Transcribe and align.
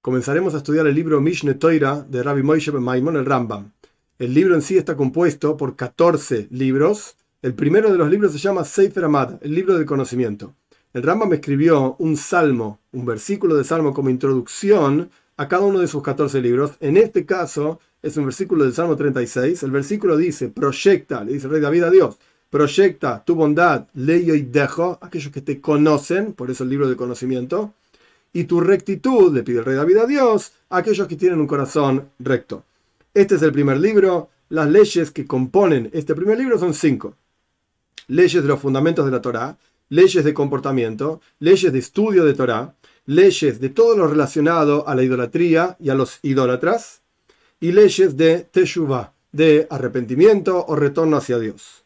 comenzaremos 0.00 0.54
a 0.54 0.58
estudiar 0.58 0.86
el 0.86 0.94
libro 0.94 1.20
Mishne 1.20 1.54
Toira 1.54 2.06
de 2.08 2.22
Rabbi 2.22 2.42
Moshe 2.42 2.70
Ben 2.70 2.82
Maimon, 2.82 3.16
el 3.16 3.26
Rambam. 3.26 3.72
El 4.18 4.34
libro 4.34 4.54
en 4.54 4.62
sí 4.62 4.76
está 4.76 4.96
compuesto 4.96 5.56
por 5.56 5.76
14 5.76 6.48
libros. 6.50 7.16
El 7.42 7.54
primero 7.54 7.90
de 7.90 7.98
los 7.98 8.10
libros 8.10 8.32
se 8.32 8.38
llama 8.38 8.64
Sefer 8.64 9.04
Amad, 9.04 9.34
el 9.42 9.54
libro 9.54 9.76
del 9.76 9.86
conocimiento. 9.86 10.54
El 10.92 11.02
Rambam 11.02 11.32
escribió 11.32 11.96
un 11.98 12.16
salmo, 12.16 12.80
un 12.92 13.04
versículo 13.04 13.56
de 13.56 13.64
salmo 13.64 13.92
como 13.92 14.10
introducción 14.10 15.10
a 15.36 15.48
cada 15.48 15.64
uno 15.64 15.78
de 15.78 15.88
sus 15.88 16.02
14 16.02 16.40
libros. 16.40 16.72
En 16.80 16.96
este 16.96 17.24
caso 17.24 17.80
es 18.02 18.16
un 18.16 18.24
versículo 18.24 18.64
del 18.64 18.74
Salmo 18.74 18.96
36. 18.96 19.62
El 19.62 19.70
versículo 19.70 20.16
dice, 20.16 20.48
proyecta, 20.48 21.24
le 21.24 21.34
dice 21.34 21.46
el 21.46 21.52
rey 21.52 21.60
David 21.60 21.84
a 21.84 21.90
Dios, 21.90 22.18
proyecta 22.50 23.22
tu 23.24 23.34
bondad, 23.34 23.88
leyo 23.94 24.34
y 24.34 24.42
dejo, 24.42 24.98
aquellos 25.00 25.32
que 25.32 25.42
te 25.42 25.60
conocen, 25.60 26.32
por 26.32 26.50
eso 26.50 26.64
el 26.64 26.70
libro 26.70 26.88
del 26.88 26.96
conocimiento, 26.96 27.74
y 28.32 28.44
tu 28.44 28.60
rectitud, 28.60 29.34
le 29.34 29.42
pide 29.42 29.60
el 29.60 29.64
rey 29.64 29.76
David 29.76 29.96
a 29.98 30.06
Dios, 30.06 30.52
a 30.70 30.78
aquellos 30.78 31.06
que 31.08 31.16
tienen 31.16 31.40
un 31.40 31.46
corazón 31.46 32.10
recto. 32.18 32.64
Este 33.14 33.36
es 33.36 33.42
el 33.42 33.52
primer 33.52 33.78
libro. 33.78 34.30
Las 34.50 34.68
leyes 34.68 35.10
que 35.10 35.26
componen 35.26 35.90
este 35.92 36.14
primer 36.14 36.38
libro 36.38 36.58
son 36.58 36.74
cinco. 36.74 37.16
Leyes 38.06 38.42
de 38.42 38.48
los 38.48 38.60
fundamentos 38.60 39.04
de 39.04 39.10
la 39.10 39.20
Torá, 39.20 39.58
leyes 39.90 40.24
de 40.24 40.34
comportamiento, 40.34 41.20
leyes 41.40 41.72
de 41.72 41.78
estudio 41.78 42.24
de 42.24 42.34
Torá, 42.34 42.74
leyes 43.06 43.60
de 43.60 43.70
todo 43.70 43.96
lo 43.96 44.06
relacionado 44.06 44.86
a 44.86 44.94
la 44.94 45.02
idolatría 45.02 45.76
y 45.80 45.90
a 45.90 45.94
los 45.94 46.18
idólatras, 46.22 47.02
y 47.60 47.72
leyes 47.72 48.16
de 48.16 48.40
Teshuvah, 48.40 49.12
de 49.32 49.66
arrepentimiento 49.68 50.64
o 50.66 50.76
retorno 50.76 51.16
hacia 51.16 51.38
Dios. 51.38 51.84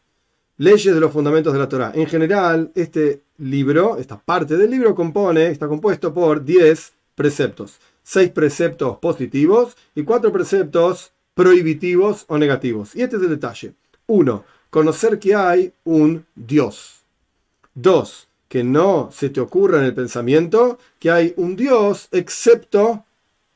Leyes 0.63 0.95
de 0.95 1.01
los 1.01 1.11
fundamentos 1.11 1.51
de 1.51 1.59
la 1.59 1.67
Torá. 1.67 1.91
En 1.93 2.07
general, 2.07 2.71
este 2.73 3.23
libro, 3.37 3.97
esta 3.97 4.17
parte 4.17 4.55
del 4.55 4.71
libro 4.71 4.95
compone, 4.95 5.47
está 5.47 5.67
compuesto 5.67 6.13
por 6.13 6.45
10 6.45 6.93
preceptos. 7.15 7.79
6 8.03 8.29
preceptos 8.29 8.97
positivos 8.99 9.75
y 9.93 10.03
4 10.03 10.31
preceptos 10.31 11.11
prohibitivos 11.33 12.23
o 12.29 12.37
negativos. 12.37 12.95
Y 12.95 13.01
este 13.01 13.17
es 13.17 13.23
el 13.23 13.31
detalle. 13.31 13.73
1. 14.07 14.45
Conocer 14.69 15.19
que 15.19 15.35
hay 15.35 15.73
un 15.83 16.25
Dios. 16.33 17.01
2. 17.73 18.27
Que 18.47 18.63
no 18.63 19.09
se 19.11 19.29
te 19.31 19.41
ocurra 19.41 19.79
en 19.79 19.83
el 19.83 19.93
pensamiento 19.93 20.79
que 20.97 21.11
hay 21.11 21.33
un 21.35 21.57
Dios 21.57 22.07
excepto 22.13 23.03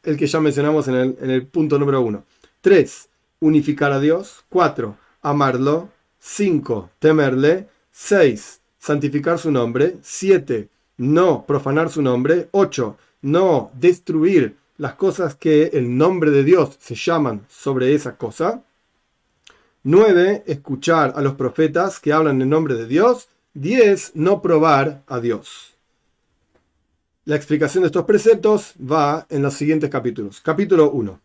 el 0.03 0.17
que 0.17 0.27
ya 0.27 0.41
mencionamos 0.41 0.89
en 0.89 0.95
el, 0.95 1.17
en 1.21 1.29
el 1.29 1.47
punto 1.47 1.79
número 1.79 2.01
1. 2.01 2.21
3. 2.59 3.09
Unificar 3.39 3.93
a 3.93 4.01
Dios. 4.01 4.43
4. 4.49 4.97
Amarlo. 5.21 5.95
5. 6.19 6.91
Temerle. 6.99 7.67
6. 7.91 8.61
Santificar 8.77 9.39
su 9.39 9.51
nombre. 9.51 9.97
7. 10.01 10.69
No 10.97 11.45
profanar 11.45 11.89
su 11.89 12.01
nombre. 12.01 12.49
8. 12.51 12.97
No 13.21 13.71
destruir 13.73 14.57
las 14.77 14.93
cosas 14.93 15.35
que 15.35 15.71
el 15.73 15.97
nombre 15.97 16.31
de 16.31 16.43
Dios 16.43 16.77
se 16.79 16.95
llaman 16.95 17.45
sobre 17.49 17.93
esa 17.93 18.17
cosa. 18.17 18.63
9. 19.83 20.43
Escuchar 20.47 21.13
a 21.15 21.21
los 21.21 21.35
profetas 21.35 21.99
que 21.99 22.13
hablan 22.13 22.41
en 22.41 22.49
nombre 22.49 22.75
de 22.75 22.87
Dios. 22.87 23.29
10. 23.53 24.15
No 24.15 24.41
probar 24.41 25.03
a 25.07 25.19
Dios. 25.19 25.77
La 27.25 27.35
explicación 27.35 27.81
de 27.81 27.87
estos 27.87 28.05
preceptos 28.05 28.73
va 28.79 29.27
en 29.29 29.41
los 29.41 29.53
siguientes 29.53 29.89
capítulos. 29.89 30.39
Capítulo 30.39 30.91
1. 30.91 31.19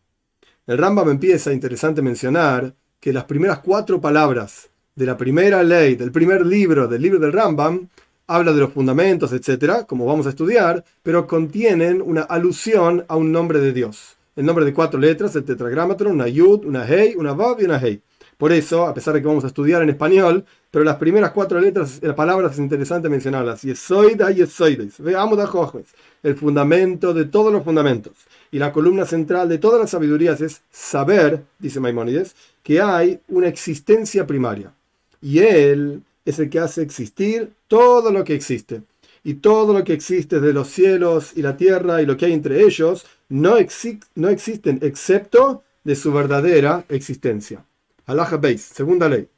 El 0.67 0.79
Rambam 0.79 1.11
empieza, 1.11 1.53
interesante 1.53 2.03
mencionar, 2.03 2.75
que 2.99 3.13
las 3.13 3.25
primeras 3.25 3.61
cuatro 3.61 4.01
palabras 4.01 4.71
de 4.95 5.07
la 5.07 5.17
primera 5.17 5.63
ley, 5.63 5.95
del 5.95 6.13
primer 6.13 6.45
libro, 6.45 6.87
del 6.87 7.03
libro 7.03 7.19
del 7.19 7.33
Rambam, 7.33 7.89
habla 8.27 8.53
de 8.53 8.61
los 8.61 8.73
fundamentos, 8.73 9.33
etcétera, 9.33 9.85
como 9.85 10.07
vamos 10.07 10.27
a 10.27 10.31
estudiar, 10.31 10.85
pero 11.03 11.27
contienen 11.27 12.03
una 12.03 12.23
alusión 12.23 13.05
a 13.09 13.17
un 13.17 13.33
nombre 13.33 13.61
de 13.61 13.73
Dios. 13.73 14.17
El 14.37 14.47
nombre 14.47 14.65
de 14.65 14.73
cuatro 14.73 14.99
letras, 14.99 15.37
el 15.37 15.45
tetragrámatron, 15.45 16.13
una 16.13 16.29
yud, 16.29 16.65
una 16.65 16.87
hei, 16.87 17.15
una 17.17 17.33
vav 17.33 17.61
y 17.61 17.65
una 17.65 17.79
hei. 17.79 18.01
Por 18.39 18.53
eso, 18.53 18.87
a 18.87 18.95
pesar 18.95 19.15
de 19.15 19.21
que 19.21 19.29
vamos 19.29 19.45
a 19.45 19.49
estudiar 19.49 19.83
en 19.83 19.91
español, 19.91 20.45
pero 20.71 20.85
las 20.85 20.97
primeras 20.97 21.33
cuatro 21.33 21.61
letras, 21.61 22.01
las 22.03 22.15
palabras 22.15 22.55
es 22.55 22.59
interesante 22.59 23.09
mencionarlas. 23.09 23.63
Yesoida 23.63 24.31
y 24.31 24.37
Yesoides. 24.37 25.01
Veamos 25.01 25.39
a 25.39 25.73
el 26.23 26.35
fundamento 26.35 27.15
de 27.15 27.27
todos 27.27 27.53
los 27.53 27.63
fundamentos. 27.63 28.13
Y 28.51 28.59
la 28.59 28.73
columna 28.73 29.05
central 29.05 29.49
de 29.49 29.59
todas 29.59 29.81
las 29.81 29.91
sabidurías 29.91 30.41
es 30.41 30.63
saber, 30.71 31.45
dice 31.59 31.79
Maimónides, 31.79 32.35
que 32.63 32.81
hay 32.81 33.21
una 33.29 33.49
existencia 33.49 34.27
primaria. 34.27 34.73
Y 35.23 35.39
él 35.39 36.03
es 36.25 36.39
el 36.39 36.51
que 36.51 36.59
hace 36.59 36.83
existir 36.83 37.53
todo 37.69 38.11
lo 38.11 38.25
que 38.25 38.35
existe. 38.35 38.83
Y 39.25 39.35
todo 39.35 39.73
lo 39.73 39.85
que 39.85 39.93
existe 39.93 40.41
de 40.41 40.53
los 40.53 40.69
cielos 40.69 41.33
y 41.37 41.43
la 41.43 41.57
tierra 41.57 42.03
y 42.03 42.07
lo 42.07 42.17
que 42.17 42.27
hay 42.27 42.33
entre 42.33 42.63
ellos 42.63 43.07
no, 43.29 43.55
no 44.17 44.29
existen 44.29 44.79
excepto 44.83 45.63
de 45.85 45.95
su 45.95 46.13
verdadera 46.13 46.85
existencia. 46.89 47.65
Alaja 48.07 48.37
Beis, 48.37 48.63
segunda 48.63 49.09
ley. 49.09 49.29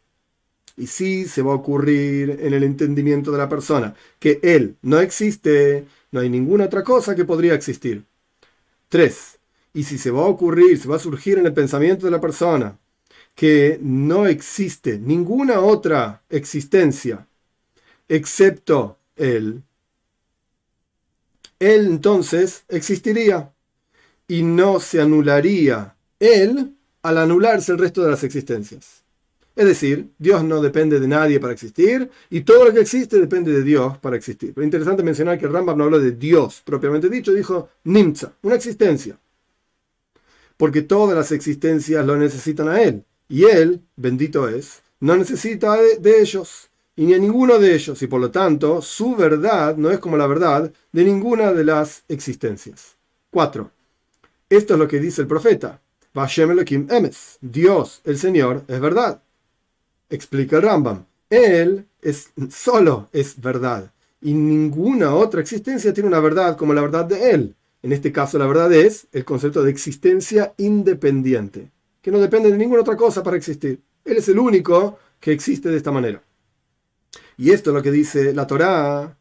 Y 0.77 0.87
si 0.87 1.27
se 1.27 1.43
va 1.43 1.53
a 1.53 1.56
ocurrir 1.56 2.39
en 2.41 2.55
el 2.55 2.65
entendimiento 2.65 3.31
de 3.31 3.39
la 3.39 3.49
persona 3.49 3.95
que 4.19 4.41
él 4.43 4.77
no 4.83 4.99
existe, 4.99 5.84
no 6.11 6.21
hay 6.21 6.31
ninguna 6.31 6.65
otra 6.65 6.83
cosa 6.83 7.15
que 7.15 7.27
podría 7.27 7.55
existir. 7.55 8.05
3. 8.89 9.39
Y 9.75 9.84
si 9.84 9.99
se 9.99 10.11
va 10.11 10.22
a 10.22 10.27
ocurrir, 10.27 10.78
se 10.78 10.89
va 10.89 10.97
a 10.97 11.01
surgir 11.01 11.39
en 11.39 11.47
el 11.47 11.53
pensamiento 11.53 12.06
de 12.06 12.12
la 12.12 12.21
persona 12.21 12.78
que 13.34 13.78
no 13.83 14.27
existe 14.27 14.99
ninguna 14.99 15.61
otra 15.61 16.22
existencia 16.28 17.27
excepto 18.09 18.99
Él, 19.17 19.62
Él 21.59 21.87
entonces 21.87 22.65
existiría 22.69 23.53
y 24.28 24.43
no 24.43 24.81
se 24.81 25.00
anularía 25.00 25.97
Él 26.19 26.75
al 27.03 27.19
anularse 27.19 27.72
el 27.72 27.78
resto 27.78 28.03
de 28.03 28.11
las 28.11 28.25
existencias. 28.25 29.03
Es 29.56 29.66
decir, 29.66 30.11
Dios 30.19 30.43
no 30.43 30.61
depende 30.61 30.99
de 30.99 31.06
nadie 31.06 31.39
para 31.39 31.53
existir 31.53 32.11
y 32.28 32.41
todo 32.41 32.65
lo 32.65 32.72
que 32.72 32.81
existe 32.81 33.21
depende 33.21 33.53
de 33.53 33.62
Dios 33.62 33.99
para 33.99 34.16
existir. 34.16 34.53
Pero 34.53 34.65
interesante 34.65 35.03
mencionar 35.03 35.39
que 35.39 35.47
Rambam 35.47 35.78
no 35.78 35.84
habló 35.84 36.01
de 36.01 36.12
Dios 36.12 36.61
propiamente 36.65 37.09
dicho, 37.09 37.33
dijo 37.33 37.69
Nimza, 37.84 38.33
una 38.43 38.56
existencia. 38.56 39.16
Porque 40.56 40.83
todas 40.83 41.16
las 41.16 41.31
existencias 41.31 42.05
lo 42.05 42.16
necesitan 42.16 42.69
a 42.69 42.83
Él. 42.83 43.05
Y 43.29 43.45
Él, 43.45 43.81
bendito 43.97 44.49
es, 44.49 44.83
no 45.01 45.17
necesita 45.17 45.77
de, 45.77 46.21
ellos 46.21 46.71
y 46.97 47.07
ni 47.07 47.15
a 47.15 47.19
ninguno 47.19 47.59
de 47.59 47.75
ellos. 47.75 48.01
Y 48.03 48.07
por 48.07 48.21
lo 48.21 48.31
tanto, 48.31 48.81
su 48.83 49.17
verdad 49.17 49.77
no 49.77 49.91
es 49.91 49.99
como 49.99 50.17
la 50.17 50.27
verdad 50.27 50.73
de 50.93 51.05
ninguna 51.05 51.53
de 51.53 51.65
las 51.65 52.05
existencias. 52.09 52.97
4. 53.31 53.71
Esto 54.49 54.75
es 54.75 54.79
lo 54.79 54.89
que 54.89 55.01
dice 55.01 55.23
el 55.23 55.27
profeta. 55.27 55.81
Emes. 56.15 57.39
Dios, 57.41 58.01
el 58.05 58.19
Señor, 58.19 58.63
es 58.69 58.81
verdad. 58.81 59.21
Explica 60.09 60.57
el 60.57 60.63
Rambam. 60.63 61.05
Él 61.29 61.87
es, 62.01 62.31
solo 62.51 63.09
es 63.13 63.41
verdad. 63.41 63.91
Y 64.21 64.33
ninguna 64.33 65.15
otra 65.15 65.41
existencia 65.41 65.93
tiene 65.93 66.09
una 66.09 66.21
verdad 66.21 66.57
como 66.57 66.73
la 66.73 66.83
verdad 66.83 67.05
de 67.05 67.31
Él. 67.31 67.55
En 67.83 67.93
este 67.93 68.13
caso, 68.13 68.39
la 68.39 68.47
verdad 68.47 68.73
es 68.73 69.07
el 69.13 69.27
concepto 69.27 69.63
de 69.63 69.71
existencia 69.71 70.55
independiente, 70.57 71.71
que 72.04 72.10
no 72.10 72.20
depende 72.20 72.50
de 72.50 72.59
ninguna 72.59 72.82
otra 72.82 72.98
cosa 72.98 73.22
para 73.22 73.38
existir. 73.38 73.81
Él 74.04 74.19
es 74.19 74.28
el 74.28 74.38
único 74.38 74.98
que 75.19 75.32
existe 75.32 75.70
de 75.70 75.78
esta 75.78 75.91
manera. 75.91 76.22
Y 77.38 77.50
esto 77.50 77.70
es 77.70 77.75
lo 77.75 77.82
que 77.82 77.91
dice 77.91 78.34
la 78.34 78.47
Torá. 78.47 79.16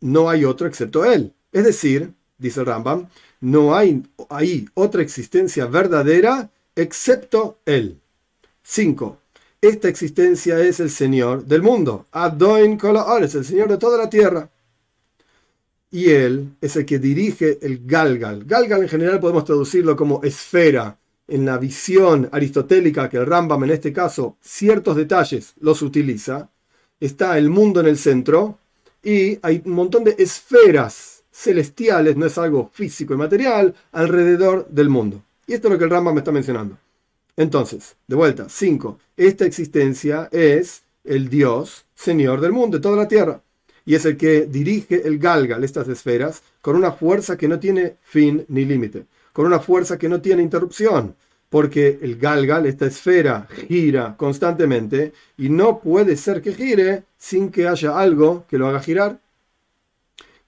No 0.00 0.30
hay 0.30 0.46
otro 0.46 0.66
excepto 0.66 1.04
Él. 1.04 1.34
Es 1.52 1.64
decir, 1.64 2.14
dice 2.38 2.64
Rambam, 2.64 3.08
no 3.42 3.76
hay, 3.76 4.02
hay 4.30 4.66
otra 4.72 5.02
existencia 5.02 5.66
verdadera 5.66 6.50
excepto 6.74 7.58
Él. 7.66 8.00
5. 8.62 9.18
Esta 9.60 9.90
existencia 9.90 10.58
es 10.60 10.80
el 10.80 10.88
Señor 10.88 11.44
del 11.44 11.60
mundo. 11.60 12.06
Adoin 12.10 12.78
es 13.20 13.34
el 13.34 13.44
Señor 13.44 13.68
de 13.68 13.76
toda 13.76 13.98
la 13.98 14.08
tierra. 14.08 14.48
Y 15.90 16.08
Él 16.08 16.56
es 16.62 16.74
el 16.76 16.86
que 16.86 16.98
dirige 16.98 17.58
el 17.60 17.84
Galgal. 17.84 18.44
Galgal 18.46 18.80
en 18.80 18.88
general 18.88 19.20
podemos 19.20 19.44
traducirlo 19.44 19.94
como 19.94 20.22
esfera. 20.22 20.98
En 21.26 21.46
la 21.46 21.58
visión 21.58 22.28
aristotélica 22.32 23.08
que 23.08 23.16
el 23.16 23.26
Rambam 23.26 23.64
en 23.64 23.70
este 23.70 23.92
caso 23.92 24.36
ciertos 24.40 24.96
detalles 24.96 25.54
los 25.60 25.80
utiliza, 25.82 26.50
está 27.00 27.38
el 27.38 27.48
mundo 27.48 27.80
en 27.80 27.86
el 27.86 27.98
centro 27.98 28.58
y 29.02 29.38
hay 29.42 29.62
un 29.64 29.72
montón 29.72 30.04
de 30.04 30.14
esferas 30.18 31.24
celestiales, 31.30 32.16
no 32.16 32.26
es 32.26 32.38
algo 32.38 32.70
físico 32.72 33.14
y 33.14 33.16
material, 33.16 33.74
alrededor 33.92 34.68
del 34.68 34.88
mundo. 34.88 35.22
Y 35.46 35.54
esto 35.54 35.68
es 35.68 35.72
lo 35.72 35.78
que 35.78 35.84
el 35.84 35.90
Rambam 35.90 36.14
me 36.14 36.20
está 36.20 36.32
mencionando. 36.32 36.78
Entonces, 37.36 37.96
de 38.06 38.16
vuelta, 38.16 38.46
5. 38.48 38.98
Esta 39.16 39.44
existencia 39.44 40.28
es 40.30 40.82
el 41.02 41.28
Dios, 41.28 41.84
Señor 41.94 42.40
del 42.40 42.52
mundo, 42.52 42.78
de 42.78 42.82
toda 42.82 42.96
la 42.96 43.08
tierra. 43.08 43.42
Y 43.84 43.94
es 43.94 44.04
el 44.06 44.16
que 44.16 44.46
dirige 44.46 45.06
el 45.06 45.18
Galgal, 45.18 45.64
estas 45.64 45.88
esferas, 45.88 46.42
con 46.62 46.76
una 46.76 46.92
fuerza 46.92 47.36
que 47.36 47.48
no 47.48 47.58
tiene 47.58 47.96
fin 48.02 48.44
ni 48.48 48.64
límite, 48.64 49.06
con 49.34 49.46
una 49.46 49.58
fuerza 49.58 49.98
que 49.98 50.08
no 50.08 50.22
tiene 50.22 50.44
interrupción, 50.44 51.16
porque 51.50 51.98
el 52.00 52.16
Galgal, 52.18 52.66
esta 52.66 52.86
esfera, 52.86 53.48
gira 53.68 54.16
constantemente 54.16 55.12
y 55.36 55.48
no 55.48 55.80
puede 55.80 56.16
ser 56.16 56.40
que 56.40 56.54
gire 56.54 57.02
sin 57.18 57.50
que 57.50 57.66
haya 57.66 57.98
algo 57.98 58.46
que 58.48 58.58
lo 58.58 58.68
haga 58.68 58.78
girar. 58.78 59.18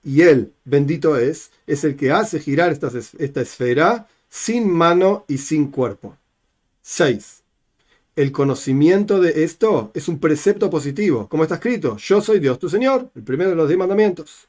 Y 0.05 0.21
Él, 0.21 0.53
bendito 0.63 1.17
es, 1.17 1.51
es 1.67 1.83
el 1.83 1.97
que 1.97 2.11
hace 2.11 2.39
girar 2.39 2.71
esta, 2.71 2.89
esta 3.19 3.41
esfera 3.41 4.07
sin 4.29 4.71
mano 4.71 5.25
y 5.27 5.37
sin 5.37 5.69
cuerpo. 5.69 6.15
6. 6.81 7.43
El 8.15 8.31
conocimiento 8.31 9.19
de 9.19 9.43
esto 9.43 9.91
es 9.93 10.07
un 10.07 10.17
precepto 10.17 10.69
positivo, 10.69 11.27
como 11.27 11.43
está 11.43 11.55
escrito, 11.55 11.97
yo 11.97 12.21
soy 12.21 12.39
Dios 12.39 12.57
tu 12.57 12.69
Señor, 12.69 13.11
el 13.15 13.23
primero 13.23 13.49
de 13.49 13.57
los 13.57 13.67
diez 13.67 13.77
mandamientos. 13.77 14.47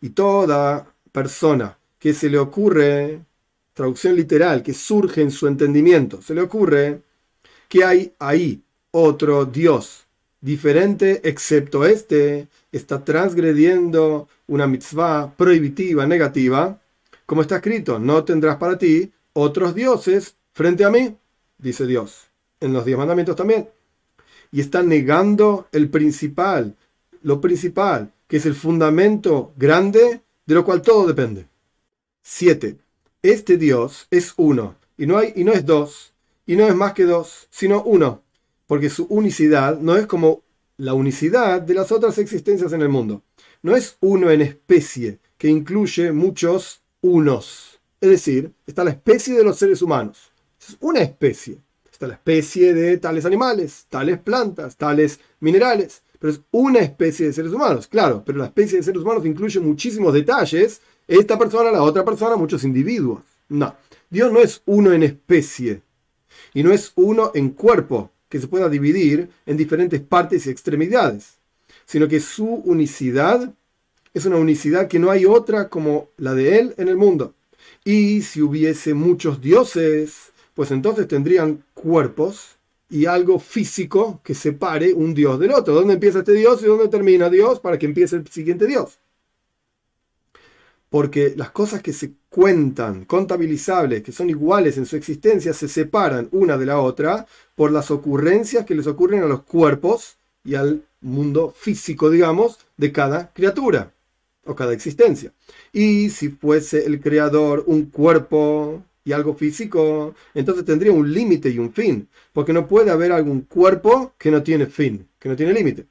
Y 0.00 0.10
toda 0.10 0.92
persona 1.12 1.78
que 2.00 2.12
se 2.12 2.28
le 2.28 2.38
ocurre, 2.38 3.20
traducción 3.78 4.16
literal, 4.16 4.64
que 4.64 4.74
surge 4.74 5.22
en 5.22 5.30
su 5.30 5.46
entendimiento, 5.46 6.20
se 6.20 6.34
le 6.34 6.40
ocurre 6.40 7.00
que 7.68 7.84
hay 7.84 8.12
ahí 8.18 8.60
otro 8.90 9.44
Dios 9.44 10.08
diferente 10.40 11.20
excepto 11.22 11.84
este, 11.84 12.48
está 12.72 13.04
transgrediendo 13.04 14.28
una 14.48 14.66
mitzvah 14.66 15.32
prohibitiva, 15.36 16.06
negativa, 16.06 16.80
como 17.24 17.42
está 17.42 17.56
escrito, 17.56 18.00
no 18.00 18.24
tendrás 18.24 18.56
para 18.56 18.76
ti 18.76 19.12
otros 19.32 19.76
dioses 19.76 20.34
frente 20.50 20.84
a 20.84 20.90
mí, 20.90 21.16
dice 21.58 21.86
Dios, 21.86 22.26
en 22.58 22.72
los 22.72 22.84
diez 22.84 22.98
mandamientos 22.98 23.36
también. 23.36 23.68
Y 24.50 24.60
está 24.60 24.82
negando 24.82 25.68
el 25.70 25.88
principal, 25.88 26.74
lo 27.22 27.40
principal, 27.40 28.10
que 28.26 28.38
es 28.38 28.46
el 28.46 28.54
fundamento 28.54 29.52
grande 29.56 30.22
de 30.46 30.54
lo 30.54 30.64
cual 30.64 30.82
todo 30.82 31.06
depende. 31.06 31.46
7. 32.22 32.87
Este 33.22 33.56
Dios 33.56 34.06
es 34.10 34.34
uno, 34.36 34.76
y 34.96 35.06
no, 35.06 35.18
hay, 35.18 35.32
y 35.36 35.44
no 35.44 35.52
es 35.52 35.66
dos, 35.66 36.12
y 36.46 36.56
no 36.56 36.66
es 36.66 36.74
más 36.74 36.92
que 36.92 37.04
dos, 37.04 37.48
sino 37.50 37.82
uno 37.82 38.22
porque 38.68 38.90
su 38.90 39.06
unicidad 39.06 39.80
no 39.80 39.96
es 39.96 40.06
como 40.06 40.44
la 40.76 40.94
unicidad 40.94 41.60
de 41.60 41.74
las 41.74 41.90
otras 41.90 42.18
existencias 42.18 42.72
en 42.72 42.82
el 42.82 42.90
mundo. 42.90 43.22
No 43.62 43.74
es 43.74 43.96
uno 44.00 44.30
en 44.30 44.42
especie, 44.42 45.18
que 45.36 45.48
incluye 45.48 46.12
muchos 46.12 46.82
unos. 47.00 47.80
Es 48.00 48.10
decir, 48.10 48.52
está 48.66 48.84
la 48.84 48.90
especie 48.90 49.34
de 49.34 49.42
los 49.42 49.58
seres 49.58 49.82
humanos. 49.82 50.30
Es 50.60 50.76
una 50.80 51.00
especie. 51.00 51.58
Está 51.90 52.06
la 52.06 52.14
especie 52.14 52.74
de 52.74 52.98
tales 52.98 53.24
animales, 53.24 53.86
tales 53.88 54.18
plantas, 54.18 54.76
tales 54.76 55.18
minerales. 55.40 56.02
Pero 56.20 56.34
es 56.34 56.40
una 56.52 56.80
especie 56.80 57.26
de 57.26 57.32
seres 57.32 57.52
humanos, 57.52 57.88
claro. 57.88 58.22
Pero 58.24 58.38
la 58.38 58.46
especie 58.46 58.78
de 58.78 58.84
seres 58.84 59.02
humanos 59.02 59.24
incluye 59.24 59.58
muchísimos 59.60 60.12
detalles. 60.12 60.82
Esta 61.08 61.38
persona, 61.38 61.72
la 61.72 61.82
otra 61.82 62.04
persona, 62.04 62.36
muchos 62.36 62.64
individuos. 62.64 63.22
No. 63.48 63.74
Dios 64.10 64.30
no 64.30 64.40
es 64.40 64.62
uno 64.66 64.92
en 64.92 65.02
especie. 65.02 65.80
Y 66.52 66.62
no 66.62 66.70
es 66.70 66.92
uno 66.96 67.32
en 67.34 67.50
cuerpo 67.50 68.10
que 68.28 68.38
se 68.38 68.46
pueda 68.46 68.68
dividir 68.68 69.30
en 69.46 69.56
diferentes 69.56 70.00
partes 70.02 70.46
y 70.46 70.50
extremidades, 70.50 71.38
sino 71.86 72.06
que 72.08 72.20
su 72.20 72.46
unicidad 72.46 73.54
es 74.12 74.26
una 74.26 74.36
unicidad 74.36 74.86
que 74.86 74.98
no 74.98 75.10
hay 75.10 75.24
otra 75.24 75.68
como 75.68 76.08
la 76.18 76.34
de 76.34 76.58
él 76.58 76.74
en 76.76 76.88
el 76.88 76.96
mundo. 76.96 77.34
Y 77.84 78.22
si 78.22 78.42
hubiese 78.42 78.92
muchos 78.92 79.40
dioses, 79.40 80.32
pues 80.54 80.70
entonces 80.70 81.08
tendrían 81.08 81.64
cuerpos 81.72 82.56
y 82.90 83.06
algo 83.06 83.38
físico 83.38 84.20
que 84.22 84.34
separe 84.34 84.92
un 84.92 85.14
dios 85.14 85.38
del 85.38 85.52
otro. 85.52 85.74
¿Dónde 85.74 85.94
empieza 85.94 86.18
este 86.20 86.32
dios 86.32 86.62
y 86.62 86.66
dónde 86.66 86.88
termina 86.88 87.30
Dios 87.30 87.60
para 87.60 87.78
que 87.78 87.86
empiece 87.86 88.16
el 88.16 88.26
siguiente 88.28 88.66
dios? 88.66 88.98
Porque 90.90 91.34
las 91.36 91.50
cosas 91.50 91.82
que 91.82 91.92
se 91.92 92.12
cuentan, 92.28 93.04
contabilizables, 93.04 94.02
que 94.02 94.12
son 94.12 94.30
iguales 94.30 94.78
en 94.78 94.86
su 94.86 94.96
existencia, 94.96 95.52
se 95.52 95.68
separan 95.68 96.28
una 96.32 96.56
de 96.56 96.66
la 96.66 96.80
otra 96.80 97.26
por 97.54 97.72
las 97.72 97.90
ocurrencias 97.90 98.64
que 98.64 98.74
les 98.74 98.86
ocurren 98.86 99.22
a 99.22 99.26
los 99.26 99.42
cuerpos 99.42 100.16
y 100.44 100.54
al 100.54 100.82
mundo 101.00 101.52
físico, 101.56 102.10
digamos, 102.10 102.58
de 102.76 102.92
cada 102.92 103.32
criatura 103.32 103.92
o 104.44 104.54
cada 104.54 104.72
existencia. 104.72 105.32
Y 105.72 106.10
si 106.10 106.30
fuese 106.30 106.86
el 106.86 107.00
creador 107.00 107.64
un 107.66 107.86
cuerpo 107.86 108.82
y 109.04 109.12
algo 109.12 109.34
físico, 109.34 110.14
entonces 110.34 110.64
tendría 110.64 110.92
un 110.92 111.12
límite 111.12 111.50
y 111.50 111.58
un 111.58 111.72
fin, 111.72 112.08
porque 112.32 112.52
no 112.52 112.66
puede 112.66 112.90
haber 112.90 113.12
algún 113.12 113.42
cuerpo 113.42 114.14
que 114.18 114.30
no 114.30 114.42
tiene 114.42 114.66
fin, 114.66 115.08
que 115.18 115.28
no 115.28 115.36
tiene 115.36 115.52
límite. 115.52 115.86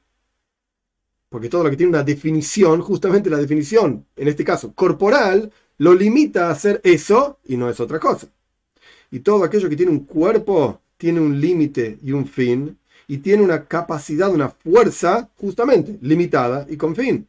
Porque 1.28 1.48
todo 1.48 1.64
lo 1.64 1.70
que 1.70 1.76
tiene 1.76 1.90
una 1.90 2.02
definición, 2.02 2.80
justamente 2.80 3.30
la 3.30 3.38
definición, 3.38 4.06
en 4.16 4.28
este 4.28 4.44
caso 4.44 4.72
corporal, 4.74 5.52
lo 5.78 5.94
limita 5.94 6.48
a 6.48 6.52
hacer 6.52 6.80
eso 6.84 7.38
y 7.44 7.56
no 7.56 7.68
es 7.68 7.80
otra 7.80 7.98
cosa. 7.98 8.28
Y 9.10 9.20
todo 9.20 9.44
aquello 9.44 9.68
que 9.68 9.76
tiene 9.76 9.92
un 9.92 10.04
cuerpo 10.04 10.80
tiene 10.96 11.20
un 11.20 11.40
límite 11.40 11.98
y 12.02 12.12
un 12.12 12.26
fin, 12.26 12.78
y 13.06 13.18
tiene 13.18 13.42
una 13.42 13.64
capacidad, 13.64 14.30
una 14.30 14.50
fuerza, 14.50 15.30
justamente, 15.36 15.98
limitada 16.02 16.66
y 16.68 16.76
con 16.76 16.94
fin. 16.94 17.26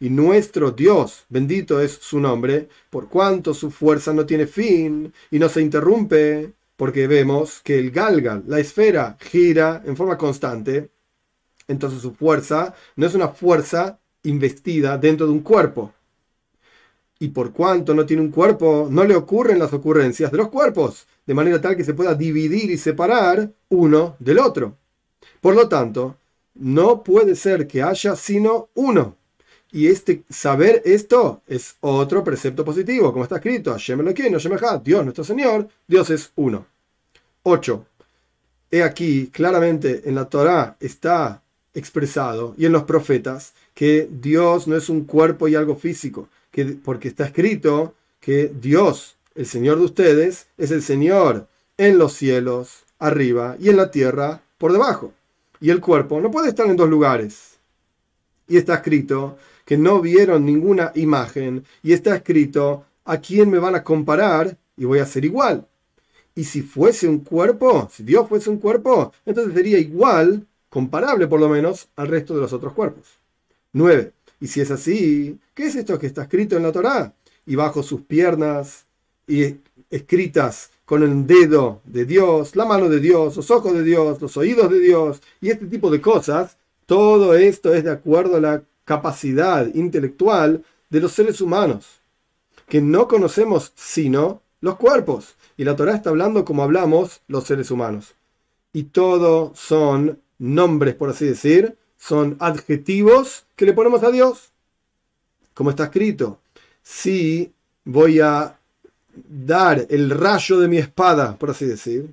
Y 0.00 0.10
nuestro 0.10 0.72
Dios, 0.72 1.24
bendito 1.28 1.80
es 1.80 1.92
su 1.92 2.18
nombre, 2.20 2.68
por 2.90 3.08
cuanto 3.08 3.54
su 3.54 3.70
fuerza 3.70 4.12
no 4.12 4.26
tiene 4.26 4.46
fin 4.46 5.12
y 5.30 5.38
no 5.38 5.48
se 5.48 5.62
interrumpe, 5.62 6.52
porque 6.76 7.06
vemos 7.06 7.60
que 7.62 7.78
el 7.78 7.90
galgal, 7.90 8.44
la 8.46 8.58
esfera, 8.58 9.16
gira 9.20 9.82
en 9.86 9.96
forma 9.96 10.18
constante, 10.18 10.90
entonces 11.68 12.02
su 12.02 12.14
fuerza 12.14 12.74
no 12.96 13.06
es 13.06 13.14
una 13.14 13.28
fuerza 13.28 13.98
investida 14.22 14.98
dentro 14.98 15.26
de 15.26 15.32
un 15.32 15.40
cuerpo. 15.40 15.92
Y 17.18 17.28
por 17.28 17.52
cuanto 17.52 17.94
no 17.94 18.04
tiene 18.04 18.22
un 18.22 18.30
cuerpo, 18.30 18.88
no 18.90 19.04
le 19.04 19.16
ocurren 19.16 19.58
las 19.58 19.72
ocurrencias 19.72 20.30
de 20.30 20.36
los 20.36 20.48
cuerpos, 20.48 21.06
de 21.26 21.34
manera 21.34 21.60
tal 21.60 21.76
que 21.76 21.84
se 21.84 21.94
pueda 21.94 22.14
dividir 22.14 22.70
y 22.70 22.76
separar 22.76 23.50
uno 23.70 24.16
del 24.18 24.38
otro. 24.38 24.76
Por 25.40 25.54
lo 25.54 25.68
tanto, 25.68 26.16
no 26.54 27.02
puede 27.02 27.34
ser 27.34 27.66
que 27.66 27.82
haya 27.82 28.16
sino 28.16 28.68
uno. 28.74 29.16
Y 29.72 29.88
este 29.88 30.24
saber 30.30 30.82
esto 30.84 31.42
es 31.46 31.76
otro 31.80 32.22
precepto 32.22 32.64
positivo, 32.64 33.12
como 33.12 33.24
está 33.24 33.36
escrito, 33.36 33.76
Dios 34.82 35.04
nuestro 35.04 35.24
Señor, 35.24 35.68
Dios 35.86 36.10
es 36.10 36.32
uno. 36.36 36.66
8. 37.42 37.86
He 38.70 38.82
aquí, 38.82 39.28
claramente 39.28 40.02
en 40.08 40.14
la 40.14 40.28
Torah 40.28 40.76
está 40.80 41.42
expresado 41.76 42.54
y 42.56 42.64
en 42.64 42.72
los 42.72 42.84
profetas 42.84 43.52
que 43.74 44.08
Dios 44.10 44.66
no 44.66 44.76
es 44.76 44.88
un 44.88 45.04
cuerpo 45.04 45.46
y 45.46 45.54
algo 45.54 45.76
físico, 45.76 46.28
que, 46.50 46.64
porque 46.64 47.08
está 47.08 47.26
escrito 47.26 47.94
que 48.18 48.50
Dios, 48.60 49.16
el 49.34 49.46
Señor 49.46 49.78
de 49.78 49.84
ustedes, 49.84 50.46
es 50.56 50.70
el 50.70 50.82
Señor 50.82 51.46
en 51.76 51.98
los 51.98 52.14
cielos, 52.14 52.84
arriba, 52.98 53.56
y 53.60 53.68
en 53.68 53.76
la 53.76 53.90
tierra, 53.90 54.40
por 54.56 54.72
debajo. 54.72 55.12
Y 55.60 55.68
el 55.70 55.80
cuerpo 55.80 56.20
no 56.20 56.30
puede 56.30 56.48
estar 56.48 56.66
en 56.66 56.76
dos 56.76 56.88
lugares. 56.88 57.58
Y 58.48 58.56
está 58.56 58.76
escrito 58.76 59.36
que 59.66 59.76
no 59.76 60.00
vieron 60.00 60.46
ninguna 60.46 60.92
imagen, 60.94 61.64
y 61.82 61.92
está 61.92 62.16
escrito 62.16 62.86
a 63.04 63.18
quién 63.18 63.50
me 63.50 63.58
van 63.58 63.74
a 63.74 63.84
comparar 63.84 64.56
y 64.78 64.86
voy 64.86 65.00
a 65.00 65.06
ser 65.06 65.26
igual. 65.26 65.66
Y 66.34 66.44
si 66.44 66.62
fuese 66.62 67.06
un 67.06 67.20
cuerpo, 67.20 67.88
si 67.92 68.02
Dios 68.02 68.28
fuese 68.28 68.48
un 68.48 68.58
cuerpo, 68.58 69.12
entonces 69.26 69.52
sería 69.52 69.78
igual 69.78 70.46
comparable 70.76 71.26
por 71.26 71.40
lo 71.40 71.48
menos 71.48 71.88
al 71.96 72.08
resto 72.08 72.34
de 72.34 72.42
los 72.42 72.52
otros 72.52 72.74
cuerpos. 72.74 73.06
9. 73.72 74.12
Y 74.42 74.46
si 74.46 74.60
es 74.60 74.70
así, 74.70 75.38
¿qué 75.54 75.68
es 75.68 75.74
esto 75.74 75.98
que 75.98 76.06
está 76.06 76.24
escrito 76.24 76.54
en 76.54 76.64
la 76.64 76.70
Torá? 76.70 77.14
Y 77.46 77.54
bajo 77.54 77.82
sus 77.82 78.02
piernas 78.02 78.84
y 79.26 79.56
escritas 79.88 80.68
con 80.84 81.02
el 81.02 81.26
dedo 81.26 81.80
de 81.86 82.04
Dios, 82.04 82.56
la 82.56 82.66
mano 82.66 82.90
de 82.90 83.00
Dios, 83.00 83.36
los 83.36 83.50
ojos 83.50 83.72
de 83.72 83.84
Dios, 83.84 84.20
los 84.20 84.36
oídos 84.36 84.70
de 84.70 84.80
Dios 84.80 85.22
y 85.40 85.48
este 85.48 85.64
tipo 85.64 85.90
de 85.90 86.02
cosas, 86.02 86.58
todo 86.84 87.34
esto 87.34 87.72
es 87.72 87.82
de 87.82 87.92
acuerdo 87.92 88.36
a 88.36 88.40
la 88.40 88.62
capacidad 88.84 89.74
intelectual 89.74 90.62
de 90.90 91.00
los 91.00 91.12
seres 91.12 91.40
humanos, 91.40 92.02
que 92.68 92.82
no 92.82 93.08
conocemos 93.08 93.72
sino 93.76 94.42
los 94.60 94.76
cuerpos. 94.76 95.36
Y 95.56 95.64
la 95.64 95.74
Torá 95.74 95.94
está 95.94 96.10
hablando 96.10 96.44
como 96.44 96.62
hablamos 96.62 97.22
los 97.28 97.44
seres 97.44 97.70
humanos. 97.70 98.14
Y 98.74 98.82
todo 98.82 99.54
son 99.54 100.20
nombres, 100.38 100.94
por 100.94 101.10
así 101.10 101.26
decir, 101.26 101.76
son 101.96 102.36
adjetivos 102.40 103.46
que 103.56 103.66
le 103.66 103.72
ponemos 103.72 104.02
a 104.02 104.10
Dios. 104.10 104.52
Como 105.54 105.70
está 105.70 105.84
escrito, 105.84 106.40
si 106.82 107.52
voy 107.84 108.20
a 108.20 108.58
dar 109.14 109.86
el 109.88 110.10
rayo 110.10 110.58
de 110.58 110.68
mi 110.68 110.78
espada, 110.78 111.36
por 111.36 111.50
así 111.50 111.64
decir, 111.64 112.10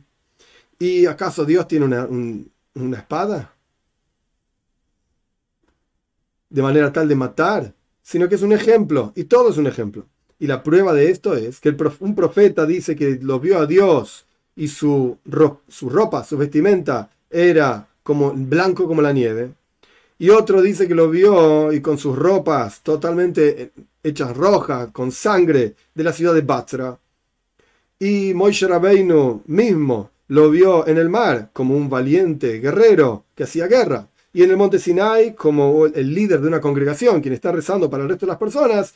¿y 0.79 1.05
acaso 1.05 1.45
Dios 1.45 1.67
tiene 1.67 1.85
una, 1.85 2.07
una 2.75 2.97
espada? 2.97 3.53
De 6.49 6.61
manera 6.61 6.93
tal 6.93 7.07
de 7.07 7.15
matar, 7.15 7.73
sino 8.01 8.29
que 8.29 8.35
es 8.35 8.41
un 8.41 8.53
ejemplo, 8.53 9.11
y 9.15 9.25
todo 9.25 9.49
es 9.49 9.57
un 9.57 9.67
ejemplo. 9.67 10.05
Y 10.39 10.47
la 10.47 10.63
prueba 10.63 10.93
de 10.93 11.09
esto 11.09 11.35
es 11.35 11.59
que 11.59 11.75
un 11.99 12.15
profeta 12.15 12.65
dice 12.65 12.95
que 12.95 13.19
lo 13.21 13.39
vio 13.39 13.59
a 13.59 13.65
Dios 13.65 14.25
y 14.55 14.67
su, 14.67 15.17
su 15.67 15.89
ropa, 15.89 16.23
su 16.23 16.37
vestimenta 16.37 17.09
era 17.29 17.87
como 18.03 18.33
blanco 18.33 18.88
como 18.88 19.01
la 19.01 19.13
nieve. 19.13 19.51
Y 20.19 20.29
otro 20.29 20.62
dice 20.62 20.88
que 20.88 20.95
lo 20.95 21.10
vio 21.10 21.74
y 21.74 21.81
con 21.81 21.98
sus 21.98 22.17
ropas 22.17 22.81
totalmente 22.81 23.72
hechas 24.03 24.36
rojas, 24.36 24.89
con 24.91 25.12
sangre, 25.12 25.75
de 25.93 26.03
la 26.03 26.13
ciudad 26.13 26.33
de 26.33 26.41
Batra. 26.41 26.98
Y 28.00 28.33
Moishe 28.33 28.67
Rabbeinu 28.67 29.43
mismo 29.48 30.12
lo 30.27 30.50
vio 30.50 30.88
en 30.88 30.98
el 30.98 31.10
mar 31.10 31.50
como 31.53 31.75
un 31.75 31.89
valiente 31.89 32.60
guerrero 32.60 33.25
que 33.36 33.43
hacía 33.43 33.67
guerra. 33.67 34.07
y 34.36 34.41
en 34.41 34.50
el 34.50 34.57
monte 34.57 34.79
Sinai 34.79 35.36
como 35.36 35.86
el 35.86 36.13
líder 36.13 36.41
de 36.41 36.48
una 36.48 36.60
congregación, 36.60 37.22
quien 37.22 37.36
está 37.36 37.51
rezando 37.51 37.88
para 37.88 38.01
el 38.01 38.10
resto 38.10 38.25
de 38.25 38.31
las 38.31 38.39
personas, 38.39 38.95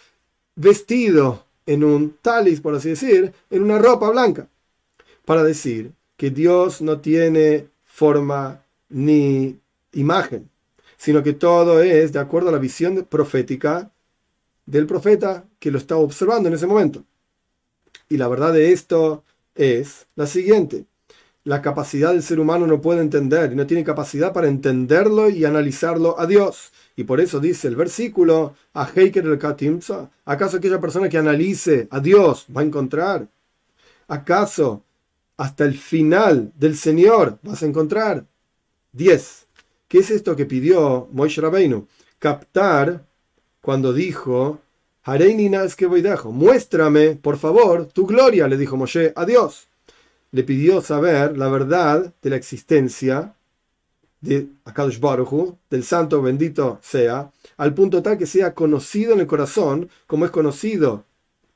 vestido 0.55 1.43
en 1.67 1.83
un 1.83 2.17
talis, 2.23 2.59
por 2.59 2.73
así 2.73 2.89
decir, 2.89 3.31
en 3.51 3.61
una 3.61 3.77
ropa 3.77 4.09
blanca, 4.09 4.47
para 5.25 5.43
decir 5.43 5.91
que 6.15 6.31
Dios 6.31 6.81
no 6.81 7.01
tiene 7.01 7.67
forma 7.85 8.61
ni 8.89 9.59
imagen, 9.93 10.49
sino 10.97 11.23
que 11.23 11.33
todo 11.33 11.81
es 11.81 12.13
de 12.13 12.19
acuerdo 12.19 12.49
a 12.49 12.53
la 12.53 12.57
visión 12.57 13.05
profética 13.09 13.91
del 14.65 14.85
profeta 14.85 15.45
que 15.59 15.71
lo 15.71 15.77
está 15.77 15.97
observando 15.97 16.49
en 16.49 16.55
ese 16.55 16.67
momento. 16.67 17.03
Y 18.09 18.17
la 18.17 18.27
verdad 18.27 18.53
de 18.53 18.71
esto 18.71 19.23
es 19.55 20.07
la 20.15 20.27
siguiente. 20.27 20.85
La 21.43 21.61
capacidad 21.61 22.11
del 22.11 22.23
ser 22.23 22.39
humano 22.39 22.67
no 22.67 22.81
puede 22.81 23.01
entender 23.01 23.53
y 23.53 23.55
no 23.55 23.65
tiene 23.65 23.83
capacidad 23.83 24.33
para 24.33 24.49
entenderlo 24.49 25.29
y 25.29 25.45
analizarlo 25.45 26.19
a 26.19 26.27
Dios. 26.27 26.73
Y 26.97 27.05
por 27.05 27.21
eso 27.21 27.39
dice 27.39 27.69
el 27.69 27.77
versículo, 27.77 28.55
a 28.73 28.85
Heiker 28.93 29.25
el 29.25 29.39
Katimsa, 29.39 30.09
¿acaso 30.25 30.57
aquella 30.57 30.81
persona 30.81 31.07
que 31.07 31.17
analice 31.17 31.87
a 31.89 32.01
Dios 32.01 32.45
va 32.55 32.61
a 32.61 32.65
encontrar? 32.65 33.27
¿Acaso 34.09 34.83
hasta 35.37 35.63
el 35.63 35.77
final 35.77 36.51
del 36.57 36.75
Señor 36.75 37.39
vas 37.43 37.63
a 37.63 37.65
encontrar? 37.65 38.25
10. 38.97 39.47
¿Qué 39.87 39.99
es 39.99 40.11
esto 40.11 40.35
que 40.35 40.45
pidió 40.45 41.07
Moishe 41.11 41.39
Rabbeinu? 41.39 41.87
Captar 42.19 43.05
cuando 43.61 43.93
dijo, 43.93 44.59
es 45.05 45.75
que 45.75 45.85
voy 45.85 46.01
dejo, 46.01 46.31
muéstrame, 46.31 47.15
por 47.15 47.37
favor, 47.37 47.85
tu 47.85 48.05
gloria, 48.05 48.47
le 48.47 48.57
dijo 48.57 48.75
Moshe 48.75 49.13
a 49.15 49.25
Dios. 49.25 49.67
Le 50.31 50.43
pidió 50.43 50.81
saber 50.81 51.37
la 51.37 51.47
verdad 51.47 52.13
de 52.21 52.29
la 52.29 52.35
existencia 52.35 53.35
de 54.19 54.47
Akadosh 54.65 54.99
Baruch 54.99 55.55
del 55.69 55.83
santo 55.83 56.21
bendito 56.21 56.79
sea, 56.81 57.31
al 57.55 57.73
punto 57.73 58.01
tal 58.01 58.17
que 58.17 58.25
sea 58.25 58.53
conocido 58.53 59.13
en 59.13 59.21
el 59.21 59.27
corazón, 59.27 59.89
como 60.07 60.25
es 60.25 60.31
conocido 60.31 61.05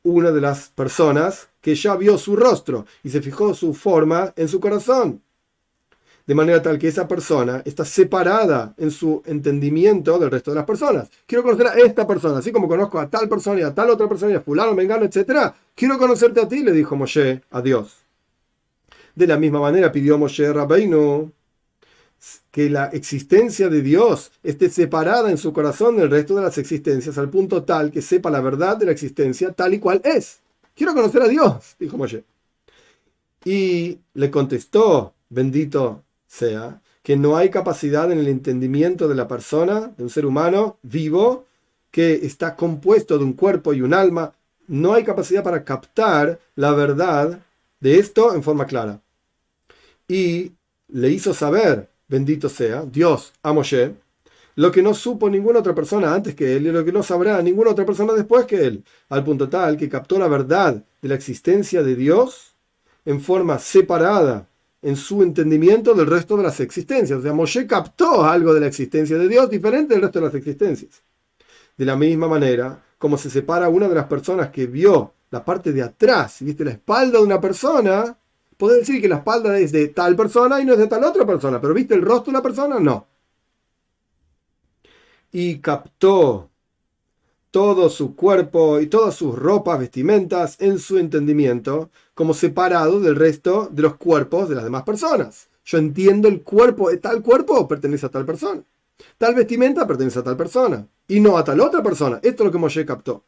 una 0.03 0.31
de 0.31 0.41
las 0.41 0.69
personas 0.69 1.49
que 1.59 1.75
ya 1.75 1.95
vio 1.95 2.17
su 2.17 2.35
rostro 2.35 2.85
y 3.03 3.09
se 3.09 3.21
fijó 3.21 3.53
su 3.53 3.73
forma 3.73 4.31
en 4.37 4.47
su 4.47 4.59
corazón 4.59 5.21
de 6.25 6.35
manera 6.35 6.61
tal 6.61 6.77
que 6.77 6.87
esa 6.87 7.07
persona 7.07 7.61
está 7.65 7.85
separada 7.85 8.73
en 8.77 8.91
su 8.91 9.21
entendimiento 9.25 10.17
del 10.19 10.31
resto 10.31 10.51
de 10.51 10.55
las 10.55 10.65
personas. 10.65 11.09
Quiero 11.25 11.43
conocer 11.43 11.67
a 11.67 11.73
esta 11.75 12.05
persona, 12.07 12.39
así 12.39 12.51
como 12.51 12.67
conozco 12.67 12.99
a 12.99 13.09
tal 13.09 13.27
persona 13.27 13.59
y 13.59 13.63
a 13.63 13.73
tal 13.73 13.89
otra 13.89 14.07
persona 14.07 14.33
y 14.33 14.35
a 14.35 14.41
fulano, 14.41 14.73
mengano, 14.73 15.05
etc. 15.05 15.53
Quiero 15.75 15.97
conocerte 15.97 16.41
a 16.41 16.47
ti, 16.47 16.63
le 16.63 16.71
dijo 16.71 16.95
Moshe 16.95 17.41
a 17.51 17.61
Dios. 17.61 17.97
De 19.15 19.27
la 19.27 19.37
misma 19.37 19.59
manera 19.59 19.91
pidió 19.91 20.17
Moshe 20.17 20.51
Rabbeinu 20.51 21.31
que 22.51 22.69
la 22.69 22.85
existencia 22.87 23.69
de 23.69 23.81
Dios 23.81 24.31
esté 24.43 24.69
separada 24.69 25.31
en 25.31 25.37
su 25.37 25.51
corazón 25.53 25.97
del 25.97 26.11
resto 26.11 26.35
de 26.35 26.43
las 26.43 26.57
existencias, 26.57 27.17
al 27.17 27.29
punto 27.29 27.63
tal 27.63 27.91
que 27.91 28.01
sepa 28.01 28.29
la 28.29 28.41
verdad 28.41 28.77
de 28.77 28.85
la 28.85 28.91
existencia 28.91 29.51
tal 29.53 29.73
y 29.73 29.79
cual 29.79 30.01
es. 30.03 30.39
Quiero 30.75 30.93
conocer 30.93 31.21
a 31.23 31.27
Dios, 31.27 31.75
dijo 31.79 31.97
Moshe. 31.97 32.23
Y 33.43 33.97
le 34.13 34.29
contestó, 34.29 35.13
bendito 35.29 36.03
sea 36.31 36.81
que 37.03 37.17
no 37.17 37.35
hay 37.35 37.49
capacidad 37.49 38.11
en 38.11 38.19
el 38.19 38.27
entendimiento 38.27 39.07
de 39.07 39.15
la 39.15 39.27
persona, 39.27 39.91
de 39.97 40.03
un 40.03 40.09
ser 40.09 40.25
humano 40.25 40.77
vivo, 40.81 41.45
que 41.89 42.13
está 42.13 42.55
compuesto 42.55 43.17
de 43.17 43.25
un 43.25 43.33
cuerpo 43.33 43.73
y 43.73 43.81
un 43.81 43.93
alma, 43.93 44.33
no 44.67 44.93
hay 44.93 45.03
capacidad 45.03 45.43
para 45.43 45.63
captar 45.65 46.39
la 46.55 46.71
verdad 46.71 47.41
de 47.79 47.99
esto 47.99 48.33
en 48.33 48.43
forma 48.43 48.65
clara. 48.65 49.01
Y 50.07 50.53
le 50.87 51.09
hizo 51.09 51.33
saber, 51.33 51.89
bendito 52.07 52.47
sea, 52.47 52.85
Dios 52.85 53.33
a 53.43 53.51
Moshe, 53.51 53.95
lo 54.55 54.71
que 54.71 54.83
no 54.83 54.93
supo 54.93 55.29
ninguna 55.29 55.59
otra 55.59 55.75
persona 55.75 56.13
antes 56.13 56.35
que 56.35 56.55
él 56.55 56.67
y 56.67 56.71
lo 56.71 56.85
que 56.85 56.91
no 56.91 57.03
sabrá 57.03 57.41
ninguna 57.41 57.71
otra 57.71 57.85
persona 57.85 58.13
después 58.13 58.45
que 58.45 58.65
él, 58.65 58.83
al 59.09 59.23
punto 59.23 59.49
tal 59.49 59.75
que 59.75 59.89
captó 59.89 60.19
la 60.19 60.27
verdad 60.27 60.81
de 61.01 61.09
la 61.09 61.15
existencia 61.15 61.83
de 61.83 61.95
Dios 61.95 62.53
en 63.05 63.19
forma 63.19 63.59
separada 63.59 64.47
en 64.81 64.95
su 64.95 65.21
entendimiento 65.21 65.93
del 65.93 66.07
resto 66.07 66.37
de 66.37 66.43
las 66.43 66.59
existencias. 66.59 67.19
O 67.19 67.21
sea, 67.21 67.33
Moshe 67.33 67.67
captó 67.67 68.25
algo 68.25 68.53
de 68.53 68.61
la 68.61 68.67
existencia 68.67 69.17
de 69.17 69.27
Dios 69.27 69.49
diferente 69.49 69.93
del 69.93 70.03
resto 70.03 70.19
de 70.19 70.25
las 70.25 70.35
existencias. 70.35 71.03
De 71.77 71.85
la 71.85 71.95
misma 71.95 72.27
manera, 72.27 72.83
como 72.97 73.17
se 73.17 73.29
separa 73.29 73.69
una 73.69 73.87
de 73.87 73.95
las 73.95 74.05
personas 74.05 74.49
que 74.49 74.67
vio 74.67 75.13
la 75.29 75.43
parte 75.43 75.71
de 75.71 75.81
atrás, 75.81 76.37
viste 76.41 76.65
la 76.65 76.71
espalda 76.71 77.19
de 77.19 77.23
una 77.23 77.39
persona, 77.39 78.17
puede 78.57 78.79
decir 78.79 79.01
que 79.01 79.07
la 79.07 79.17
espalda 79.17 79.57
es 79.57 79.71
de 79.71 79.87
tal 79.89 80.15
persona 80.15 80.59
y 80.59 80.65
no 80.65 80.73
es 80.73 80.79
de 80.79 80.87
tal 80.87 81.03
otra 81.03 81.25
persona, 81.25 81.59
pero 81.59 81.73
viste 81.73 81.95
el 81.95 82.01
rostro 82.01 82.25
de 82.25 82.37
una 82.37 82.43
persona, 82.43 82.79
no. 82.79 83.07
Y 85.31 85.59
captó 85.59 86.50
todo 87.51 87.89
su 87.89 88.15
cuerpo 88.15 88.79
y 88.79 88.87
todas 88.87 89.13
sus 89.13 89.37
ropas, 89.37 89.79
vestimentas 89.79 90.55
en 90.59 90.79
su 90.79 90.97
entendimiento, 90.97 91.89
como 92.13 92.33
separado 92.33 92.99
del 93.01 93.15
resto 93.15 93.69
de 93.71 93.81
los 93.81 93.97
cuerpos 93.97 94.49
de 94.49 94.55
las 94.55 94.63
demás 94.63 94.83
personas. 94.83 95.49
Yo 95.65 95.77
entiendo 95.77 96.27
el 96.27 96.41
cuerpo, 96.41 96.89
de 96.89 96.97
tal 96.97 97.21
cuerpo 97.21 97.67
pertenece 97.67 98.05
a 98.05 98.09
tal 98.09 98.25
persona. 98.25 98.63
Tal 99.17 99.35
vestimenta 99.35 99.85
pertenece 99.85 100.19
a 100.19 100.23
tal 100.23 100.37
persona 100.37 100.87
y 101.07 101.19
no 101.19 101.37
a 101.37 101.43
tal 101.43 101.59
otra 101.59 101.83
persona. 101.83 102.19
Esto 102.23 102.43
es 102.43 102.45
lo 102.45 102.51
que 102.51 102.57
Moshe 102.57 102.85
captó. 102.85 103.23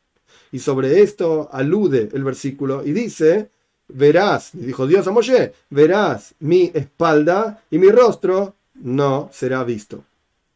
Y 0.51 0.59
sobre 0.59 1.01
esto 1.01 1.49
alude 1.51 2.09
el 2.13 2.23
versículo 2.23 2.83
y 2.85 2.93
dice, 2.93 3.49
verás, 3.87 4.51
dijo 4.53 4.87
Dios 4.87 5.05
a 5.07 5.11
Moshe, 5.11 5.53
verás 5.69 6.35
mi 6.39 6.71
espalda 6.73 7.61
y 7.69 7.77
mi 7.77 7.89
rostro 7.89 8.55
no 8.75 9.29
será 9.31 9.63
visto. 9.63 10.03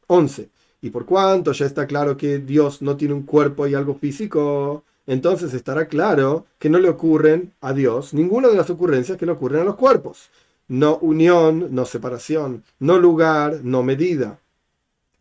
11. 0.07 0.49
Y 0.81 0.91
por 0.91 1.05
cuanto 1.05 1.51
ya 1.51 1.65
está 1.65 1.87
claro 1.87 2.17
que 2.17 2.39
Dios 2.39 2.81
no 2.81 2.97
tiene 2.97 3.13
un 3.13 3.23
cuerpo 3.23 3.67
y 3.67 3.73
algo 3.73 3.95
físico, 3.95 4.83
entonces 5.07 5.53
estará 5.53 5.87
claro 5.87 6.45
que 6.59 6.69
no 6.69 6.79
le 6.79 6.89
ocurren 6.89 7.53
a 7.61 7.73
Dios 7.73 8.13
ninguna 8.13 8.49
de 8.49 8.57
las 8.57 8.69
ocurrencias 8.69 9.17
que 9.17 9.25
le 9.25 9.31
ocurren 9.31 9.61
a 9.61 9.65
los 9.65 9.75
cuerpos. 9.75 10.29
No 10.67 10.97
unión, 10.97 11.69
no 11.71 11.85
separación, 11.85 12.63
no 12.79 12.99
lugar, 12.99 13.61
no 13.63 13.83
medida. 13.83 14.39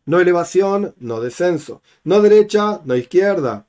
No 0.05 0.21
elevación, 0.21 0.95
no 0.99 1.21
descenso. 1.21 1.83
No 2.05 2.21
derecha, 2.21 2.81
no 2.85 2.97
izquierda. 2.97 3.67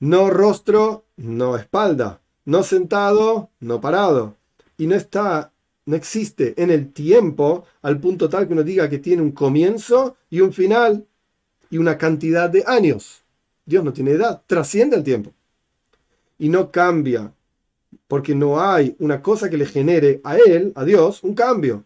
No 0.00 0.30
rostro, 0.30 1.04
no 1.16 1.56
espalda. 1.56 2.20
No 2.44 2.62
sentado, 2.62 3.50
no 3.60 3.80
parado. 3.80 4.34
Y 4.78 4.86
no 4.86 4.94
está 4.94 5.52
no 5.86 5.94
existe 5.94 6.54
en 6.60 6.70
el 6.70 6.92
tiempo 6.92 7.64
al 7.82 7.98
punto 8.00 8.28
tal 8.28 8.46
que 8.46 8.52
uno 8.52 8.64
diga 8.64 8.90
que 8.90 8.98
tiene 8.98 9.22
un 9.22 9.30
comienzo 9.30 10.16
y 10.28 10.40
un 10.40 10.52
final 10.52 11.06
y 11.70 11.78
una 11.78 11.96
cantidad 11.96 12.50
de 12.50 12.64
años. 12.66 13.22
Dios 13.64 13.84
no 13.84 13.92
tiene 13.92 14.12
edad, 14.12 14.42
trasciende 14.46 14.96
el 14.96 15.04
tiempo. 15.04 15.32
Y 16.38 16.48
no 16.48 16.70
cambia, 16.70 17.32
porque 18.08 18.34
no 18.34 18.60
hay 18.60 18.96
una 18.98 19.22
cosa 19.22 19.48
que 19.48 19.56
le 19.56 19.66
genere 19.66 20.20
a 20.24 20.36
Él, 20.36 20.72
a 20.74 20.84
Dios, 20.84 21.22
un 21.22 21.34
cambio. 21.34 21.84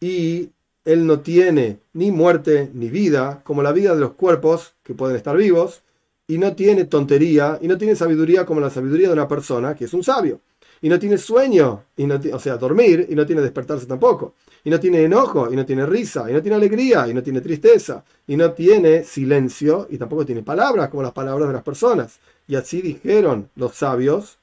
Y 0.00 0.50
Él 0.84 1.06
no 1.06 1.20
tiene 1.20 1.78
ni 1.92 2.10
muerte 2.10 2.70
ni 2.72 2.88
vida, 2.88 3.42
como 3.44 3.62
la 3.62 3.72
vida 3.72 3.94
de 3.94 4.00
los 4.00 4.12
cuerpos 4.12 4.74
que 4.82 4.94
pueden 4.94 5.16
estar 5.16 5.36
vivos, 5.36 5.82
y 6.28 6.38
no 6.38 6.54
tiene 6.54 6.84
tontería, 6.84 7.58
y 7.60 7.68
no 7.68 7.76
tiene 7.76 7.96
sabiduría 7.96 8.46
como 8.46 8.60
la 8.60 8.70
sabiduría 8.70 9.08
de 9.08 9.14
una 9.14 9.28
persona 9.28 9.74
que 9.74 9.84
es 9.84 9.94
un 9.94 10.04
sabio 10.04 10.40
y 10.82 10.88
no 10.88 10.98
tiene 10.98 11.16
sueño, 11.16 11.84
y 11.96 12.06
no 12.06 12.20
o 12.32 12.38
sea, 12.40 12.56
dormir 12.56 13.06
y 13.08 13.14
no 13.14 13.24
tiene 13.24 13.40
despertarse 13.40 13.86
tampoco, 13.86 14.34
y 14.64 14.70
no 14.70 14.80
tiene 14.80 15.04
enojo, 15.04 15.50
y 15.50 15.56
no 15.56 15.64
tiene 15.64 15.86
risa, 15.86 16.28
y 16.28 16.32
no 16.34 16.42
tiene 16.42 16.56
alegría, 16.56 17.06
y 17.06 17.14
no 17.14 17.22
tiene 17.22 17.40
tristeza, 17.40 18.04
y 18.26 18.36
no 18.36 18.52
tiene 18.52 19.04
silencio, 19.04 19.86
y 19.90 19.96
tampoco 19.96 20.26
tiene 20.26 20.42
palabras 20.42 20.88
como 20.88 21.04
las 21.04 21.12
palabras 21.12 21.48
de 21.48 21.54
las 21.54 21.62
personas. 21.62 22.18
Y 22.48 22.56
así 22.56 22.82
dijeron 22.82 23.48
los 23.54 23.76
sabios, 23.76 24.38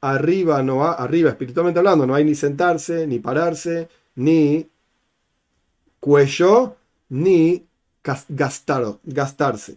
arriba, 0.00 0.62
no 0.62 0.82
arriba 0.82 1.28
espiritualmente 1.30 1.78
hablando, 1.78 2.06
no 2.06 2.14
hay 2.14 2.24
ni 2.24 2.34
sentarse, 2.34 3.06
ni 3.06 3.18
pararse, 3.18 3.88
ni 4.16 4.66
cuello, 6.00 6.76
ni 7.10 7.66
gastar, 8.02 8.98
gastarse. 9.04 9.76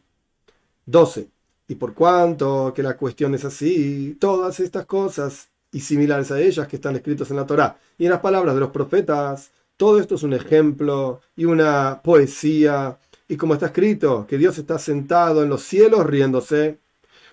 12. 0.85 1.27
Y 1.67 1.75
por 1.75 1.93
cuanto 1.93 2.73
que 2.73 2.83
la 2.83 2.95
cuestión 2.95 3.35
es 3.35 3.43
así, 3.43 4.15
todas 4.19 4.59
estas 4.61 4.85
cosas 4.85 5.49
y 5.75 5.81
similares 5.81 6.31
a 6.31 6.39
ellas 6.39 6.69
que 6.69 6.77
están 6.77 6.95
escritos 6.95 7.29
en 7.31 7.35
la 7.35 7.45
Torá. 7.45 7.77
Y 7.97 8.05
en 8.05 8.11
las 8.11 8.21
palabras 8.21 8.55
de 8.55 8.61
los 8.61 8.69
profetas, 8.69 9.51
todo 9.75 9.99
esto 9.99 10.15
es 10.15 10.23
un 10.23 10.31
ejemplo 10.31 11.19
y 11.35 11.43
una 11.43 11.99
poesía. 12.01 12.97
Y 13.27 13.35
como 13.35 13.55
está 13.55 13.65
escrito, 13.65 14.25
que 14.25 14.37
Dios 14.37 14.57
está 14.57 14.79
sentado 14.79 15.43
en 15.43 15.49
los 15.49 15.63
cielos 15.63 16.05
riéndose. 16.05 16.77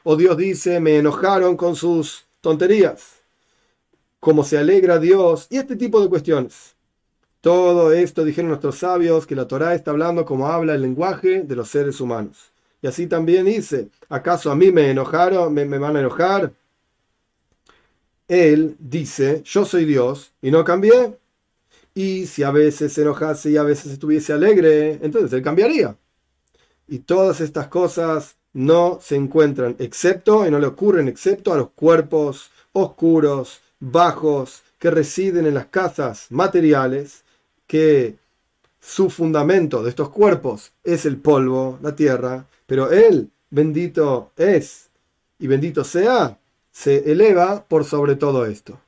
O 0.03 0.17
Dios 0.17 0.37
dice, 0.37 0.81
me 0.81 0.97
enojaron 0.97 1.57
con 1.57 1.77
sus 1.77 2.25
tonterías. 2.41 3.21
Como 4.19 4.43
se 4.43 4.59
alegra 4.59 4.99
Dios. 4.99 5.47
Y 5.49 5.59
este 5.59 5.77
tipo 5.77 6.01
de 6.01 6.09
cuestiones. 6.09 6.75
Todo 7.43 7.93
esto 7.93 8.25
dijeron 8.25 8.49
nuestros 8.49 8.77
sabios, 8.77 9.25
que 9.25 9.37
la 9.37 9.47
Torá 9.47 9.77
está 9.77 9.93
hablando 9.93 10.25
como 10.25 10.49
habla 10.49 10.75
el 10.75 10.83
lenguaje 10.83 11.43
de 11.43 11.55
los 11.55 11.69
seres 11.69 12.01
humanos. 12.01 12.51
Y 12.83 12.89
así 12.89 13.07
también 13.07 13.45
dice, 13.45 13.87
¿acaso 14.09 14.51
a 14.51 14.57
mí 14.57 14.73
me 14.73 14.91
enojaron, 14.91 15.55
me, 15.55 15.65
me 15.65 15.79
van 15.79 15.95
a 15.95 16.01
enojar? 16.01 16.53
Él 18.29 18.77
dice, 18.79 19.43
yo 19.45 19.65
soy 19.65 19.85
Dios 19.85 20.33
y 20.41 20.51
no 20.51 20.65
cambié. 20.65 21.19
Y 21.95 22.27
si 22.27 22.43
a 22.43 22.51
veces 22.51 22.93
se 22.93 23.03
enojase 23.03 23.51
y 23.51 23.57
a 23.57 23.63
veces 23.63 23.93
estuviese 23.93 24.33
alegre, 24.33 24.99
entonces 25.03 25.33
él 25.33 25.43
cambiaría. 25.43 25.97
Y 26.89 27.01
todas 27.01 27.41
estas 27.41 27.69
cosas 27.69 28.37
no 28.53 28.99
se 29.01 29.17
encuentran 29.17 29.77
excepto, 29.79 30.47
y 30.47 30.51
no 30.51 30.59
le 30.59 30.67
ocurren 30.67 31.09
excepto 31.09 31.53
a 31.53 31.57
los 31.57 31.71
cuerpos 31.71 32.51
oscuros, 32.73 33.61
bajos, 33.81 34.63
que 34.79 34.91
residen 34.91 35.47
en 35.47 35.55
las 35.55 35.67
casas 35.67 36.27
materiales, 36.31 37.25
que 37.67 38.17
su 38.81 39.11
fundamento 39.11 39.83
de 39.83 39.91
estos 39.91 40.11
cuerpos 40.11 40.73
es 40.83 41.07
el 41.07 41.17
polvo, 41.19 41.79
la 41.83 41.95
tierra, 41.95 42.47
pero 42.67 42.91
él, 42.91 43.31
bendito 43.51 44.33
es 44.37 44.91
y 45.39 45.47
bendito 45.47 45.85
sea, 45.85 46.39
se 46.73 47.13
eleva 47.13 47.67
por 47.69 47.85
sobre 47.85 48.17
todo 48.17 48.47
esto. 48.47 48.81